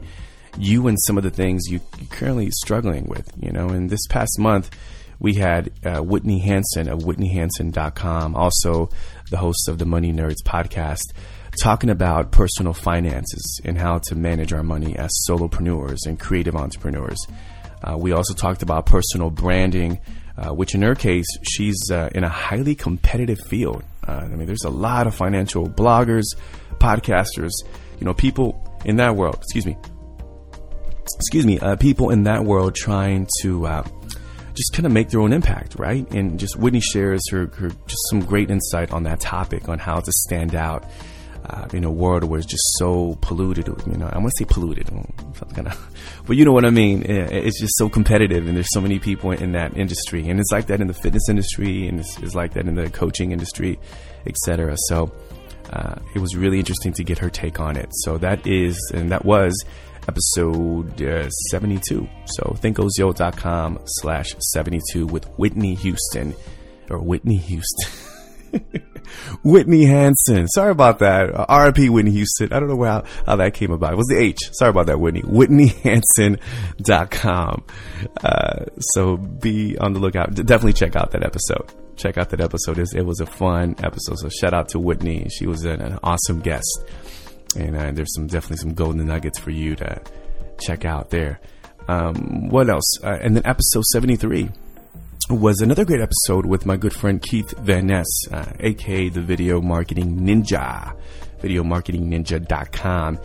you 0.58 0.88
and 0.88 0.98
some 1.06 1.18
of 1.18 1.24
the 1.24 1.30
things 1.30 1.64
you, 1.70 1.80
are 2.02 2.06
currently 2.10 2.52
struggling 2.52 3.06
with, 3.06 3.32
you 3.40 3.52
know. 3.52 3.70
And 3.70 3.90
this 3.90 4.06
past 4.10 4.38
month, 4.40 4.72
we 5.20 5.36
had 5.36 5.72
uh, 5.86 6.02
Whitney 6.02 6.40
Hansen 6.40 6.88
of 6.88 7.00
WhitneyHansen.com, 7.00 8.36
also 8.36 8.90
the 9.30 9.38
host 9.38 9.68
of 9.68 9.78
the 9.78 9.86
Money 9.86 10.14
Nerds 10.14 10.44
podcast, 10.46 11.14
talking 11.62 11.90
about 11.90 12.32
personal 12.32 12.74
finances 12.74 13.62
and 13.66 13.78
how 13.78 14.00
to 14.00 14.16
manage 14.16 14.54
our 14.54 14.64
money 14.64 14.96
as 14.96 15.12
solopreneurs 15.30 16.00
and 16.06 16.20
creative 16.20 16.56
entrepreneurs. 16.56 17.20
Uh, 17.84 17.98
we 17.98 18.12
also 18.12 18.34
talked 18.34 18.62
about 18.62 18.86
personal 18.86 19.30
branding, 19.30 20.00
uh, 20.40 20.54
which 20.54 20.74
in 20.74 20.82
her 20.82 20.96
case, 20.96 21.26
she's 21.44 21.78
uh, 21.92 22.10
in 22.16 22.24
a 22.24 22.30
highly 22.30 22.76
competitive 22.76 23.40
field. 23.48 23.84
Uh, 24.08 24.22
I 24.24 24.28
mean, 24.28 24.48
there's 24.48 24.64
a 24.64 24.70
lot 24.70 25.06
of 25.06 25.14
financial 25.14 25.68
bloggers, 25.68 26.24
podcasters, 26.78 27.52
you 28.00 28.06
know, 28.06 28.14
people 28.14 28.66
in 28.86 28.96
that 28.98 29.16
world, 29.16 29.36
excuse 29.36 29.66
me, 29.66 29.78
excuse 31.16 31.46
me, 31.46 31.60
uh, 31.60 31.76
people 31.76 32.10
in 32.10 32.24
that 32.24 32.46
world 32.46 32.76
trying 32.76 33.28
to 33.42 33.68
uh, 33.68 33.84
just 34.54 34.74
kind 34.74 34.86
of 34.86 34.92
make 34.92 35.10
their 35.10 35.20
own 35.20 35.34
impact, 35.34 35.76
right? 35.76 36.10
And 36.14 36.40
just 36.40 36.58
Whitney 36.58 36.80
shares 36.80 37.22
her, 37.32 37.48
her, 37.58 37.70
just 37.88 38.02
some 38.10 38.22
great 38.22 38.50
insight 38.50 38.92
on 38.92 39.04
that 39.04 39.20
topic 39.20 39.68
on 39.68 39.78
how 39.80 40.00
to 40.00 40.12
stand 40.12 40.56
out 40.56 40.86
uh, 41.46 41.68
in 41.74 41.84
a 41.84 41.92
world 41.92 42.24
where 42.24 42.40
it's 42.40 42.48
just 42.48 42.64
so 42.78 43.18
polluted. 43.22 43.68
You 43.68 43.98
know, 43.98 44.08
I 44.08 44.18
want 44.18 44.32
to 44.38 44.44
say 44.44 44.46
polluted, 44.46 44.90
of, 44.90 45.78
but 46.26 46.36
you 46.36 46.46
know 46.46 46.52
what 46.52 46.66
I 46.66 46.70
mean. 46.70 47.04
It's 47.08 47.60
just 47.60 47.78
so 47.78 47.90
competitive, 47.90 48.48
and 48.48 48.56
there's 48.56 48.72
so 48.72 48.82
many 48.82 49.00
people 49.00 49.32
in 49.32 49.52
that 49.54 49.76
industry, 49.78 50.28
and 50.30 50.40
it's 50.40 50.52
like 50.52 50.68
that 50.68 50.82
in 50.82 50.88
the 50.88 50.94
fitness 50.94 51.30
industry, 51.30 51.88
and 51.88 52.00
it's, 52.00 52.18
it's 52.20 52.36
like 52.36 52.54
that 52.54 52.68
in 52.68 52.76
the 52.76 52.90
coaching 52.90 53.32
industry, 53.32 53.80
etc. 54.26 54.76
So. 54.88 55.12
Uh, 55.72 56.00
it 56.16 56.20
was 56.20 56.36
really 56.36 56.58
interesting 56.58 56.92
to 56.92 57.04
get 57.04 57.20
her 57.20 57.30
take 57.30 57.60
on 57.60 57.78
it. 57.78 57.88
So 57.92 58.18
that 58.18 58.48
is, 58.48 58.76
and 58.92 59.12
that 59.12 59.24
was 59.24 59.54
episode 60.08 61.00
uh, 61.02 61.30
72. 61.52 62.10
So 62.26 62.58
thinkozio.com 62.60 63.80
slash 63.86 64.34
72 64.54 65.06
with 65.06 65.26
Whitney 65.38 65.76
Houston 65.76 66.34
or 66.90 67.00
Whitney 67.00 67.38
Houston. 67.38 68.82
Whitney 69.44 69.86
Hansen. 69.86 70.48
Sorry 70.48 70.72
about 70.72 71.00
that. 71.00 71.34
Uh, 71.34 71.46
RIP 71.66 71.90
Whitney 71.90 72.12
Houston. 72.12 72.54
I 72.54 72.60
don't 72.60 72.70
know 72.70 72.84
how, 72.84 73.04
how 73.26 73.36
that 73.38 73.54
came 73.54 73.72
about. 73.72 73.94
It 73.94 73.98
was 73.98 74.08
the 74.08 74.18
H. 74.18 74.40
Sorry 74.54 74.70
about 74.70 74.86
that, 74.88 75.00
Whitney. 75.00 75.22
WhitneyHansen.com. 75.24 77.64
Uh, 78.24 78.66
so 78.80 79.18
be 79.18 79.78
on 79.78 79.94
the 79.94 80.00
lookout. 80.00 80.34
Definitely 80.36 80.74
check 80.74 80.96
out 80.96 81.12
that 81.12 81.24
episode. 81.24 81.72
check 81.98 82.18
out 82.18 82.30
that 82.30 82.42
episode. 82.42 82.80
It, 82.80 82.90
it 82.96 83.06
was 83.06 83.20
a 83.20 83.26
fun 83.26 83.76
episode. 83.84 84.18
So 84.20 84.30
shout 84.30 84.54
out 84.54 84.70
to 84.70 84.80
Whitney. 84.80 85.28
She 85.30 85.46
was 85.48 85.66
an, 85.66 85.82
an 85.82 86.00
awesome 86.04 86.40
guest, 86.40 86.86
and 87.56 87.76
uh, 87.76 87.92
there's 87.92 88.14
some 88.16 88.28
definitely 88.28 88.58
some 88.58 88.74
golden 88.74 89.06
nuggets 89.06 89.40
for 89.40 89.52
you 89.52 89.76
to 89.76 90.02
check 90.62 90.86
out 90.86 91.10
there. 91.10 91.40
Um, 91.88 92.50
what 92.50 92.70
else? 92.70 92.86
Uh, 93.04 93.18
and 93.22 93.36
then 93.36 93.46
episode 93.46 93.84
73 93.86 94.50
was 95.30 95.62
another 95.62 95.86
great 95.86 96.02
episode 96.02 96.46
with 96.48 96.66
my 96.66 96.76
good 96.76 96.94
friend 96.94 97.22
Keith 97.22 97.52
Van 97.60 97.86
Ness, 97.86 98.08
uh, 98.32 98.52
aka 98.62 99.10
the 99.10 99.22
Video 99.22 99.62
Marketing 99.62 100.18
Ninja, 100.20 101.00
videomarketingninja.com. 101.42 103.20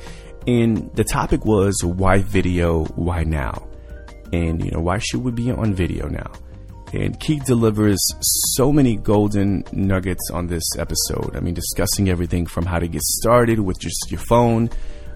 And 0.46 0.94
the 0.94 1.04
topic 1.04 1.46
was 1.46 1.82
why 1.82 2.18
video, 2.18 2.84
why 2.96 3.24
now? 3.24 3.66
And, 4.32 4.62
you 4.62 4.70
know, 4.70 4.80
why 4.80 4.98
should 4.98 5.24
we 5.24 5.32
be 5.32 5.50
on 5.50 5.72
video 5.72 6.06
now? 6.08 6.30
And 6.92 7.18
Keith 7.18 7.44
delivers 7.46 7.98
so 8.20 8.70
many 8.70 8.96
golden 8.96 9.64
nuggets 9.72 10.30
on 10.30 10.46
this 10.46 10.64
episode. 10.78 11.34
I 11.34 11.40
mean, 11.40 11.54
discussing 11.54 12.10
everything 12.10 12.44
from 12.44 12.66
how 12.66 12.78
to 12.78 12.86
get 12.86 13.02
started 13.02 13.58
with 13.60 13.80
just 13.80 14.10
your 14.10 14.20
phone 14.20 14.68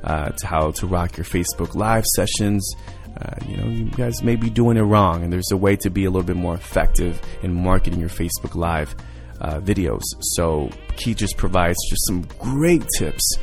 uh, 0.04 0.30
to 0.30 0.46
how 0.46 0.70
to 0.70 0.86
rock 0.86 1.18
your 1.18 1.26
Facebook 1.26 1.74
Live 1.74 2.04
sessions. 2.06 2.66
Uh, 3.20 3.34
you 3.46 3.56
know, 3.56 3.66
you 3.68 3.84
guys 3.90 4.22
may 4.22 4.36
be 4.36 4.48
doing 4.48 4.76
it 4.76 4.82
wrong, 4.82 5.24
and 5.24 5.32
there's 5.32 5.50
a 5.50 5.56
way 5.56 5.76
to 5.76 5.90
be 5.90 6.04
a 6.04 6.10
little 6.10 6.26
bit 6.26 6.36
more 6.36 6.54
effective 6.54 7.20
in 7.42 7.52
marketing 7.52 7.98
your 7.98 8.08
Facebook 8.08 8.54
Live 8.54 8.94
uh, 9.40 9.58
videos. 9.60 10.02
So, 10.20 10.70
Keith 10.96 11.16
just 11.16 11.36
provides 11.36 11.78
just 11.90 12.06
some 12.06 12.22
great 12.38 12.84
tips 12.96 13.36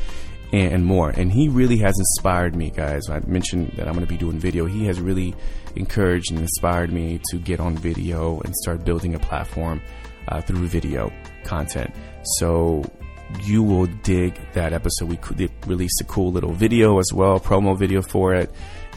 and 0.52 0.84
more. 0.84 1.10
And 1.10 1.30
he 1.30 1.48
really 1.48 1.78
has 1.78 1.94
inspired 1.98 2.54
me, 2.54 2.70
guys. 2.70 3.08
I 3.10 3.20
mentioned 3.26 3.72
that 3.76 3.86
I'm 3.88 3.94
going 3.94 4.06
to 4.06 4.12
be 4.12 4.18
doing 4.18 4.38
video. 4.38 4.66
He 4.66 4.86
has 4.86 5.00
really 5.00 5.34
encouraged 5.74 6.30
and 6.30 6.40
inspired 6.40 6.92
me 6.92 7.20
to 7.30 7.38
get 7.38 7.60
on 7.60 7.76
video 7.76 8.40
and 8.40 8.54
start 8.56 8.84
building 8.84 9.14
a 9.14 9.18
platform 9.18 9.82
uh, 10.28 10.40
through 10.40 10.66
video 10.66 11.12
content. 11.44 11.94
So 12.38 12.84
you 13.42 13.62
will 13.62 13.86
dig 13.86 14.38
that 14.52 14.72
episode. 14.72 15.08
We 15.08 15.18
released 15.66 16.00
a 16.00 16.04
cool 16.04 16.32
little 16.32 16.52
video 16.52 16.98
as 16.98 17.12
well, 17.12 17.40
promo 17.40 17.76
video 17.76 18.02
for 18.02 18.34
it. 18.34 18.50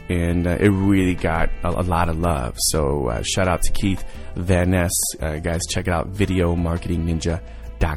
And 0.10 0.48
uh, 0.48 0.58
it 0.60 0.70
really 0.70 1.16
got 1.16 1.50
a, 1.64 1.70
a, 1.70 1.84
lot 1.84 2.10
of 2.10 2.18
love. 2.18 2.56
So 2.58 3.08
uh, 3.08 3.22
shout 3.22 3.48
out 3.48 3.62
to 3.62 3.72
Keith 3.72 4.04
Van 4.36 4.72
Ness. 4.72 4.92
Uh, 5.22 5.38
guys, 5.38 5.62
check 5.70 5.88
it 5.88 5.94
out, 5.94 6.08
Video 6.08 6.56
Marketing 6.56 7.06
Ninja 7.06 7.42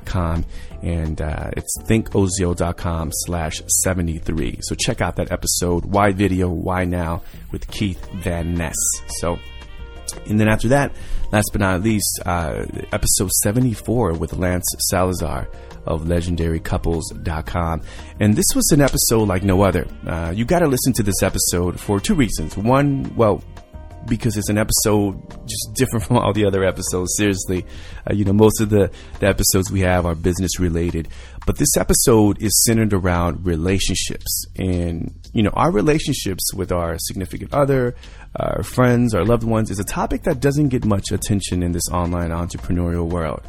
com 0.04 0.44
and 0.82 1.20
uh, 1.20 1.50
it's 1.56 1.76
thinkozio.com 1.82 3.10
slash 3.12 3.62
73 3.82 4.58
so 4.62 4.74
check 4.74 5.00
out 5.00 5.16
that 5.16 5.32
episode. 5.32 5.84
Why 5.84 6.12
video? 6.12 6.48
Why 6.48 6.84
now? 6.84 7.22
With 7.50 7.68
keith 7.68 8.04
van 8.14 8.54
ness. 8.54 8.76
So 9.20 9.38
and 10.26 10.38
then 10.38 10.48
after 10.48 10.68
that 10.68 10.92
last 11.32 11.48
but 11.52 11.60
not 11.60 11.82
least 11.82 12.20
uh, 12.26 12.64
episode 12.92 13.30
74 13.42 14.14
with 14.14 14.32
lance 14.34 14.64
salazar 14.90 15.48
of 15.86 16.02
legendarycouples.com 16.02 17.82
and 18.20 18.36
this 18.36 18.46
was 18.54 18.70
an 18.72 18.80
episode 18.80 19.28
like 19.28 19.42
no 19.42 19.62
other. 19.62 19.86
Uh, 20.06 20.32
you 20.34 20.44
got 20.44 20.60
to 20.60 20.66
listen 20.66 20.92
to 20.92 21.02
this 21.02 21.22
episode 21.22 21.78
for 21.80 21.98
two 21.98 22.14
reasons. 22.14 22.56
One 22.56 23.14
well 23.16 23.42
because 24.06 24.36
it's 24.36 24.48
an 24.48 24.58
episode 24.58 25.20
just 25.46 25.74
different 25.74 26.04
from 26.06 26.18
all 26.18 26.32
the 26.32 26.44
other 26.44 26.64
episodes. 26.64 27.14
Seriously, 27.16 27.64
uh, 28.08 28.14
you 28.14 28.24
know, 28.24 28.32
most 28.32 28.60
of 28.60 28.70
the, 28.70 28.90
the 29.20 29.26
episodes 29.26 29.70
we 29.70 29.80
have 29.80 30.06
are 30.06 30.14
business 30.14 30.58
related, 30.58 31.08
but 31.46 31.58
this 31.58 31.76
episode 31.76 32.40
is 32.42 32.62
centered 32.64 32.92
around 32.92 33.44
relationships. 33.44 34.46
And, 34.56 35.14
you 35.32 35.42
know, 35.42 35.50
our 35.50 35.70
relationships 35.70 36.52
with 36.54 36.72
our 36.72 36.96
significant 36.98 37.52
other, 37.52 37.94
our 38.36 38.62
friends, 38.62 39.14
our 39.14 39.24
loved 39.24 39.44
ones 39.44 39.70
is 39.70 39.78
a 39.78 39.84
topic 39.84 40.22
that 40.22 40.40
doesn't 40.40 40.68
get 40.68 40.84
much 40.84 41.10
attention 41.12 41.62
in 41.62 41.72
this 41.72 41.88
online 41.90 42.30
entrepreneurial 42.30 43.08
world. 43.08 43.42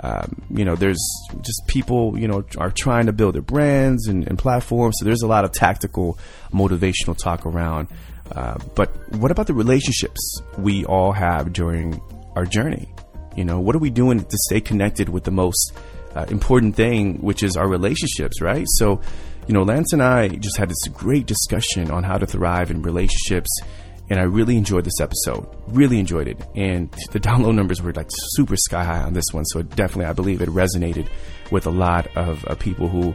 Um, 0.00 0.42
you 0.50 0.64
know, 0.64 0.74
there's 0.74 1.02
just 1.40 1.62
people, 1.66 2.18
you 2.18 2.26
know, 2.26 2.44
are 2.58 2.70
trying 2.70 3.06
to 3.06 3.12
build 3.12 3.34
their 3.34 3.42
brands 3.42 4.08
and, 4.08 4.26
and 4.26 4.38
platforms. 4.38 4.96
So 4.98 5.04
there's 5.04 5.22
a 5.22 5.26
lot 5.26 5.44
of 5.44 5.52
tactical, 5.52 6.18
motivational 6.52 7.16
talk 7.16 7.46
around 7.46 7.88
uh, 8.32 8.58
but 8.74 8.90
what 9.16 9.30
about 9.30 9.46
the 9.46 9.54
relationships 9.54 10.40
we 10.58 10.84
all 10.86 11.12
have 11.12 11.52
during 11.52 12.00
our 12.36 12.46
journey? 12.46 12.88
You 13.36 13.44
know, 13.44 13.60
what 13.60 13.76
are 13.76 13.80
we 13.80 13.90
doing 13.90 14.20
to 14.20 14.38
stay 14.46 14.60
connected 14.60 15.08
with 15.08 15.24
the 15.24 15.30
most 15.30 15.72
uh, 16.14 16.24
important 16.28 16.76
thing, 16.76 17.20
which 17.20 17.42
is 17.42 17.56
our 17.56 17.68
relationships, 17.68 18.40
right? 18.40 18.66
So, 18.76 19.00
you 19.46 19.54
know, 19.54 19.62
Lance 19.62 19.92
and 19.92 20.02
I 20.02 20.28
just 20.28 20.56
had 20.56 20.70
this 20.70 20.88
great 20.92 21.26
discussion 21.26 21.90
on 21.90 22.02
how 22.02 22.16
to 22.16 22.26
thrive 22.26 22.70
in 22.70 22.82
relationships. 22.82 23.50
And 24.10 24.20
I 24.20 24.24
really 24.24 24.56
enjoyed 24.56 24.84
this 24.84 25.00
episode. 25.00 25.48
Really 25.68 25.98
enjoyed 25.98 26.28
it. 26.28 26.38
And 26.54 26.90
the 27.12 27.20
download 27.20 27.54
numbers 27.54 27.80
were 27.80 27.92
like 27.92 28.08
super 28.10 28.56
sky 28.56 28.84
high 28.84 29.02
on 29.02 29.14
this 29.14 29.24
one. 29.32 29.44
So 29.46 29.62
definitely, 29.62 30.06
I 30.06 30.12
believe 30.12 30.42
it 30.42 30.48
resonated 30.50 31.08
with 31.50 31.66
a 31.66 31.70
lot 31.70 32.06
of 32.16 32.44
uh, 32.46 32.54
people 32.56 32.88
who, 32.88 33.14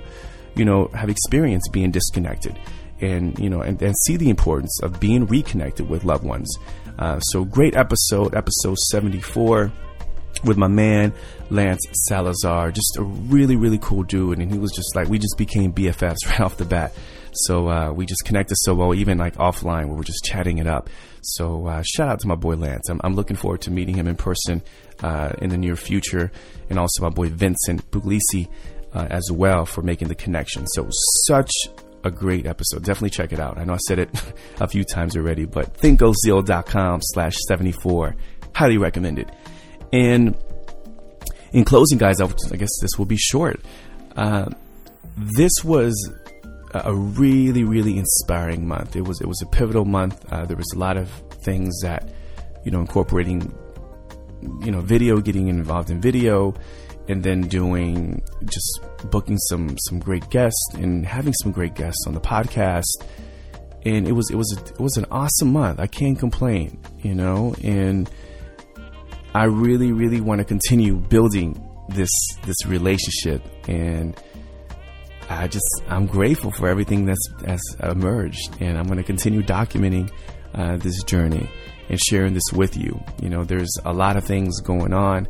you 0.55 0.65
know, 0.65 0.87
have 0.95 1.09
experienced 1.09 1.71
being 1.71 1.91
disconnected 1.91 2.57
and 3.01 3.37
you 3.39 3.49
know 3.49 3.61
and, 3.61 3.81
and 3.81 3.95
see 4.05 4.17
the 4.17 4.29
importance 4.29 4.77
of 4.83 4.99
being 4.99 5.25
reconnected 5.25 5.89
with 5.89 6.03
loved 6.03 6.23
ones. 6.23 6.49
Uh, 6.97 7.19
so 7.19 7.45
great 7.45 7.75
episode, 7.75 8.35
episode 8.35 8.77
74 8.77 9.71
with 10.43 10.57
my 10.57 10.67
man 10.67 11.13
Lance 11.49 11.81
Salazar, 12.07 12.71
just 12.71 12.97
a 12.97 13.03
really 13.03 13.55
really 13.55 13.79
cool 13.79 14.03
dude, 14.03 14.39
and 14.39 14.51
he 14.51 14.57
was 14.57 14.71
just 14.71 14.95
like 14.95 15.07
we 15.07 15.19
just 15.19 15.37
became 15.37 15.73
BFFs 15.73 16.17
right 16.27 16.41
off 16.41 16.57
the 16.57 16.65
bat. 16.65 16.93
So 17.31 17.69
uh, 17.69 17.91
we 17.91 18.05
just 18.05 18.23
connected 18.25 18.55
so 18.59 18.75
well, 18.75 18.93
even 18.93 19.17
like 19.17 19.35
offline, 19.35 19.87
where 19.87 19.95
we're 19.95 20.03
just 20.03 20.23
chatting 20.23 20.57
it 20.57 20.67
up. 20.67 20.89
So 21.21 21.67
uh, 21.67 21.83
shout 21.85 22.09
out 22.09 22.19
to 22.21 22.27
my 22.27 22.35
boy 22.35 22.55
Lance. 22.55 22.89
I'm, 22.89 22.99
I'm, 23.03 23.15
looking 23.15 23.35
forward 23.35 23.61
to 23.61 23.71
meeting 23.71 23.95
him 23.95 24.07
in 24.07 24.15
person 24.15 24.61
uh, 25.03 25.33
in 25.39 25.49
the 25.49 25.57
near 25.57 25.75
future, 25.75 26.31
and 26.69 26.79
also 26.79 27.03
my 27.03 27.09
boy 27.09 27.29
Vincent 27.29 27.89
Puglisi 27.91 28.47
uh, 28.93 29.07
as 29.09 29.29
well 29.31 29.65
for 29.65 29.81
making 29.81 30.07
the 30.07 30.15
connection. 30.15 30.65
So 30.67 30.87
such 31.27 31.51
a 32.03 32.11
great 32.11 32.45
episode. 32.45 32.83
Definitely 32.83 33.11
check 33.11 33.33
it 33.33 33.39
out. 33.39 33.57
I 33.57 33.65
know 33.65 33.73
I 33.73 33.77
said 33.77 33.99
it 33.99 34.09
a 34.59 34.67
few 34.67 34.83
times 34.83 35.15
already, 35.15 35.45
but 35.45 35.73
thinkozio.com 35.75 37.01
slash 37.03 37.35
74. 37.47 38.15
Highly 38.53 38.77
recommend 38.77 39.19
it. 39.19 39.29
And 39.91 40.37
in 41.51 41.65
closing, 41.65 41.97
guys, 41.97 42.21
I, 42.21 42.25
I 42.25 42.55
guess 42.55 42.69
this 42.81 42.91
will 42.97 43.05
be 43.05 43.17
short. 43.17 43.59
Uh, 44.15 44.49
this 45.17 45.51
was 45.63 45.93
a 46.71 46.93
really, 46.93 47.63
really 47.63 47.97
inspiring 47.97 48.67
month. 48.67 48.95
It 48.95 49.01
was 49.01 49.21
it 49.21 49.27
was 49.27 49.41
a 49.41 49.45
pivotal 49.47 49.85
month. 49.85 50.23
Uh, 50.31 50.45
there 50.45 50.57
was 50.57 50.71
a 50.75 50.77
lot 50.77 50.97
of 50.97 51.09
things 51.41 51.79
that, 51.81 52.09
you 52.63 52.71
know, 52.71 52.79
incorporating, 52.79 53.53
you 54.61 54.71
know, 54.71 54.81
video, 54.81 55.19
getting 55.19 55.47
involved 55.47 55.89
in 55.89 55.99
video, 55.99 56.53
and 57.07 57.23
then 57.23 57.41
doing 57.41 58.21
just 58.45 58.81
booking 59.09 59.37
some 59.49 59.75
some 59.87 59.99
great 59.99 60.29
guests 60.29 60.63
and 60.75 61.05
having 61.05 61.33
some 61.33 61.51
great 61.51 61.73
guests 61.73 62.05
on 62.07 62.13
the 62.13 62.21
podcast 62.21 62.85
and 63.85 64.07
it 64.07 64.11
was 64.11 64.29
it 64.29 64.35
was 64.35 64.51
it 64.51 64.79
was 64.79 64.95
an 64.97 65.05
awesome 65.09 65.51
month 65.51 65.79
i 65.79 65.87
can't 65.87 66.19
complain 66.19 66.79
you 66.99 67.15
know 67.15 67.55
and 67.63 68.09
i 69.33 69.45
really 69.45 69.91
really 69.91 70.21
want 70.21 70.39
to 70.39 70.45
continue 70.45 70.95
building 70.95 71.59
this 71.89 72.09
this 72.45 72.65
relationship 72.65 73.41
and 73.67 74.21
i 75.29 75.47
just 75.47 75.65
i'm 75.87 76.05
grateful 76.05 76.51
for 76.51 76.67
everything 76.67 77.05
that's 77.05 77.29
that's 77.41 77.75
emerged 77.83 78.55
and 78.59 78.77
i'm 78.77 78.85
going 78.85 78.97
to 78.97 79.03
continue 79.03 79.41
documenting 79.41 80.11
uh, 80.55 80.77
this 80.77 81.03
journey 81.03 81.49
and 81.89 81.99
sharing 81.99 82.33
this 82.33 82.51
with 82.53 82.75
you 82.75 82.99
you 83.21 83.29
know 83.29 83.43
there's 83.43 83.75
a 83.85 83.93
lot 83.93 84.17
of 84.17 84.23
things 84.23 84.59
going 84.61 84.93
on 84.93 85.27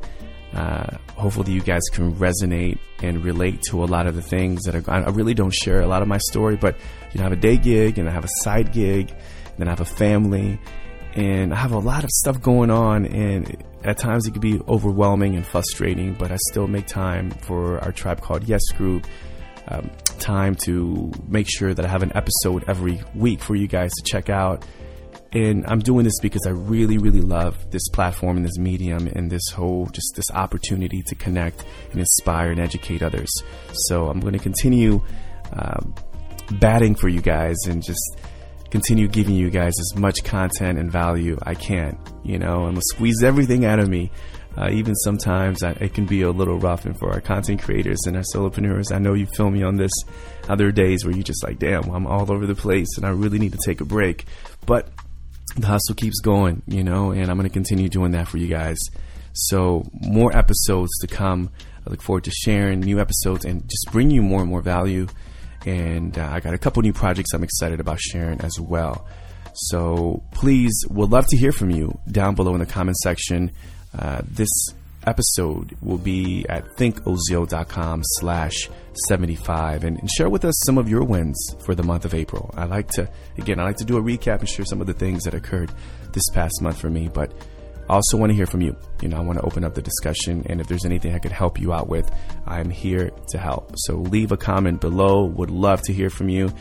uh, 0.53 0.97
hopefully, 1.15 1.53
you 1.53 1.61
guys 1.61 1.83
can 1.91 2.13
resonate 2.15 2.79
and 3.03 3.23
relate 3.23 3.61
to 3.61 3.83
a 3.83 3.85
lot 3.85 4.07
of 4.07 4.15
the 4.15 4.21
things 4.21 4.63
that 4.63 4.75
are. 4.75 4.91
I 4.91 5.09
really 5.09 5.35
don't 5.35 5.53
share 5.53 5.81
a 5.81 5.87
lot 5.87 6.01
of 6.01 6.07
my 6.07 6.17
story, 6.17 6.55
but 6.55 6.75
you 7.11 7.19
know, 7.19 7.25
I 7.25 7.29
have 7.29 7.37
a 7.37 7.41
day 7.41 7.57
gig 7.57 7.99
and 7.99 8.09
I 8.09 8.11
have 8.11 8.25
a 8.25 8.29
side 8.41 8.73
gig, 8.73 9.11
and 9.11 9.57
then 9.59 9.67
I 9.67 9.71
have 9.71 9.81
a 9.81 9.85
family, 9.85 10.59
and 11.13 11.53
I 11.53 11.57
have 11.57 11.71
a 11.71 11.79
lot 11.79 12.03
of 12.03 12.09
stuff 12.09 12.41
going 12.41 12.71
on. 12.71 13.05
And 13.05 13.63
at 13.83 13.99
times, 13.99 14.25
it 14.25 14.31
can 14.31 14.41
be 14.41 14.59
overwhelming 14.67 15.35
and 15.35 15.45
frustrating, 15.45 16.15
but 16.15 16.31
I 16.31 16.37
still 16.49 16.67
make 16.67 16.87
time 16.87 17.29
for 17.29 17.79
our 17.79 17.91
tribe 17.91 18.21
called 18.21 18.43
Yes 18.45 18.63
Group. 18.75 19.05
Um, 19.69 19.91
time 20.19 20.55
to 20.65 21.11
make 21.27 21.47
sure 21.49 21.73
that 21.73 21.85
I 21.85 21.87
have 21.87 22.03
an 22.03 22.11
episode 22.15 22.65
every 22.67 23.01
week 23.13 23.41
for 23.41 23.55
you 23.55 23.67
guys 23.67 23.91
to 23.91 24.03
check 24.03 24.29
out 24.29 24.65
and 25.31 25.65
I'm 25.67 25.79
doing 25.79 26.05
this 26.05 26.19
because 26.21 26.41
I 26.47 26.51
really, 26.51 26.97
really 26.97 27.21
love 27.21 27.69
this 27.69 27.87
platform 27.89 28.37
and 28.37 28.45
this 28.45 28.57
medium 28.57 29.07
and 29.07 29.29
this 29.29 29.47
whole 29.49 29.85
just 29.87 30.13
this 30.15 30.29
opportunity 30.31 31.03
to 31.03 31.15
connect 31.15 31.65
and 31.91 31.99
inspire 31.99 32.51
and 32.51 32.59
educate 32.59 33.03
others. 33.03 33.29
So 33.87 34.09
I'm 34.09 34.19
going 34.19 34.33
to 34.33 34.39
continue 34.39 35.03
um, 35.53 35.93
batting 36.59 36.95
for 36.95 37.09
you 37.09 37.21
guys 37.21 37.57
and 37.67 37.83
just 37.83 38.19
continue 38.71 39.07
giving 39.07 39.35
you 39.35 39.49
guys 39.49 39.73
as 39.79 39.99
much 39.99 40.23
content 40.23 40.79
and 40.79 40.91
value 40.91 41.37
I 41.43 41.53
can. 41.53 41.97
You 42.23 42.39
know, 42.39 42.65
I'm 42.65 42.73
gonna 42.73 42.81
squeeze 42.81 43.23
everything 43.23 43.65
out 43.65 43.79
of 43.79 43.89
me. 43.89 44.11
Uh, 44.57 44.69
even 44.71 44.95
sometimes 44.95 45.63
I, 45.63 45.71
it 45.71 45.93
can 45.93 46.05
be 46.05 46.21
a 46.21 46.31
little 46.31 46.59
rough, 46.59 46.85
and 46.85 46.97
for 46.97 47.11
our 47.11 47.21
content 47.21 47.61
creators 47.61 47.99
and 48.05 48.17
our 48.17 48.23
solopreneurs, 48.33 48.91
I 48.91 48.99
know 48.99 49.13
you 49.13 49.27
feel 49.37 49.49
me 49.49 49.63
on 49.63 49.77
this. 49.77 49.91
Other 50.49 50.71
days 50.71 51.05
where 51.05 51.13
you're 51.13 51.23
just 51.23 51.43
like, 51.43 51.59
damn, 51.59 51.89
I'm 51.89 52.07
all 52.07 52.31
over 52.31 52.45
the 52.45 52.55
place, 52.55 52.97
and 52.97 53.05
I 53.05 53.09
really 53.09 53.39
need 53.39 53.53
to 53.53 53.59
take 53.63 53.81
a 53.81 53.85
break. 53.85 54.25
But 54.65 54.89
the 55.55 55.67
hustle 55.67 55.95
keeps 55.95 56.19
going, 56.19 56.61
you 56.67 56.83
know, 56.83 57.11
and 57.11 57.29
I'm 57.29 57.37
going 57.37 57.47
to 57.47 57.53
continue 57.53 57.89
doing 57.89 58.11
that 58.11 58.27
for 58.27 58.37
you 58.37 58.47
guys. 58.47 58.77
So 59.33 59.87
more 59.93 60.35
episodes 60.35 60.91
to 60.99 61.07
come. 61.07 61.51
I 61.85 61.89
look 61.89 62.01
forward 62.01 62.25
to 62.25 62.31
sharing 62.31 62.81
new 62.81 62.99
episodes 62.99 63.45
and 63.45 63.63
just 63.67 63.87
bring 63.91 64.11
you 64.11 64.21
more 64.21 64.41
and 64.41 64.49
more 64.49 64.61
value. 64.61 65.07
And 65.65 66.17
uh, 66.17 66.29
I 66.31 66.39
got 66.39 66.53
a 66.53 66.57
couple 66.57 66.81
new 66.81 66.93
projects 66.93 67.33
I'm 67.33 67.43
excited 67.43 67.79
about 67.79 67.99
sharing 67.99 68.41
as 68.41 68.59
well. 68.59 69.07
So 69.53 70.23
please, 70.31 70.73
would 70.89 71.09
love 71.09 71.27
to 71.27 71.37
hear 71.37 71.51
from 71.51 71.69
you 71.69 71.99
down 72.09 72.35
below 72.35 72.53
in 72.53 72.59
the 72.59 72.65
comment 72.65 72.97
section. 72.97 73.51
Uh, 73.97 74.21
this 74.25 74.49
episode 75.07 75.75
will 75.81 75.97
be 75.97 76.45
at 76.49 76.65
thinkozio.com 76.77 78.01
slash 78.03 78.69
75 79.07 79.83
and, 79.83 79.97
and, 79.97 80.09
share 80.09 80.29
with 80.29 80.43
us 80.43 80.53
some 80.65 80.77
of 80.77 80.89
your 80.89 81.03
wins 81.03 81.55
for 81.65 81.73
the 81.73 81.83
month 81.83 82.05
of 82.05 82.13
April. 82.13 82.53
I 82.55 82.65
like 82.65 82.89
to, 82.89 83.09
again, 83.37 83.59
I 83.59 83.63
like 83.63 83.77
to 83.77 83.85
do 83.85 83.97
a 83.97 84.01
recap 84.01 84.39
and 84.39 84.49
share 84.49 84.65
some 84.65 84.81
of 84.81 84.87
the 84.87 84.93
things 84.93 85.23
that 85.23 85.33
occurred 85.33 85.71
this 86.11 86.27
past 86.33 86.61
month 86.61 86.79
for 86.79 86.89
me, 86.89 87.07
but 87.07 87.31
I 87.89 87.93
also 87.93 88.17
want 88.17 88.29
to 88.29 88.35
hear 88.35 88.45
from 88.45 88.61
you. 88.61 88.75
You 89.01 89.09
know, 89.09 89.17
I 89.17 89.21
want 89.21 89.39
to 89.39 89.45
open 89.45 89.63
up 89.63 89.73
the 89.73 89.81
discussion 89.81 90.43
and 90.47 90.61
if 90.61 90.67
there's 90.67 90.85
anything 90.85 91.15
I 91.15 91.19
could 91.19 91.31
help 91.31 91.59
you 91.59 91.73
out 91.73 91.87
with, 91.87 92.09
I'm 92.45 92.69
here 92.69 93.09
to 93.29 93.37
help. 93.37 93.73
So 93.77 93.95
leave 93.95 94.31
a 94.31 94.37
comment 94.37 94.81
below. 94.81 95.25
Would 95.25 95.49
love 95.49 95.81
to 95.83 95.93
hear 95.93 96.09
from 96.09 96.29
you. 96.29 96.53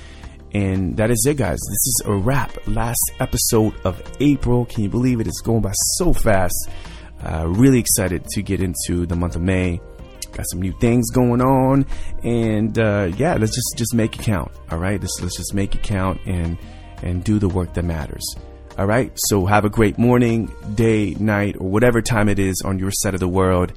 And 0.54 0.96
that 0.96 1.10
is 1.10 1.26
it, 1.28 1.36
guys. 1.36 1.58
This 1.58 1.86
is 1.86 2.02
a 2.06 2.14
wrap. 2.14 2.56
Last 2.66 3.12
episode 3.20 3.74
of 3.84 4.00
April. 4.20 4.64
Can 4.64 4.84
you 4.84 4.88
believe 4.88 5.20
it? 5.20 5.26
It's 5.26 5.42
going 5.42 5.60
by 5.60 5.72
so 5.98 6.14
fast. 6.14 6.70
Uh, 7.22 7.46
really 7.48 7.78
excited 7.78 8.24
to 8.26 8.42
get 8.42 8.60
into 8.60 9.06
the 9.06 9.16
month 9.16 9.36
of 9.36 9.42
May. 9.42 9.80
Got 10.32 10.46
some 10.50 10.60
new 10.60 10.72
things 10.78 11.10
going 11.10 11.40
on, 11.40 11.86
and 12.22 12.78
uh, 12.78 13.10
yeah, 13.16 13.34
let's 13.34 13.54
just 13.54 13.74
just 13.76 13.94
make 13.94 14.18
it 14.18 14.22
count. 14.22 14.52
All 14.70 14.78
right, 14.78 15.00
let's 15.00 15.20
let's 15.20 15.36
just 15.36 15.54
make 15.54 15.74
it 15.74 15.82
count 15.82 16.20
and 16.26 16.58
and 17.02 17.24
do 17.24 17.38
the 17.38 17.48
work 17.48 17.74
that 17.74 17.84
matters. 17.84 18.24
All 18.78 18.86
right. 18.86 19.10
So 19.26 19.44
have 19.46 19.64
a 19.64 19.70
great 19.70 19.98
morning, 19.98 20.52
day, 20.76 21.14
night, 21.18 21.56
or 21.58 21.68
whatever 21.68 22.00
time 22.00 22.28
it 22.28 22.38
is 22.38 22.62
on 22.64 22.78
your 22.78 22.92
side 22.92 23.14
of 23.14 23.20
the 23.20 23.28
world. 23.28 23.72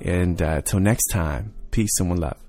And 0.00 0.40
uh, 0.40 0.62
till 0.62 0.80
next 0.80 1.08
time, 1.08 1.52
peace 1.70 2.00
and 2.00 2.08
one 2.08 2.20
love. 2.20 2.45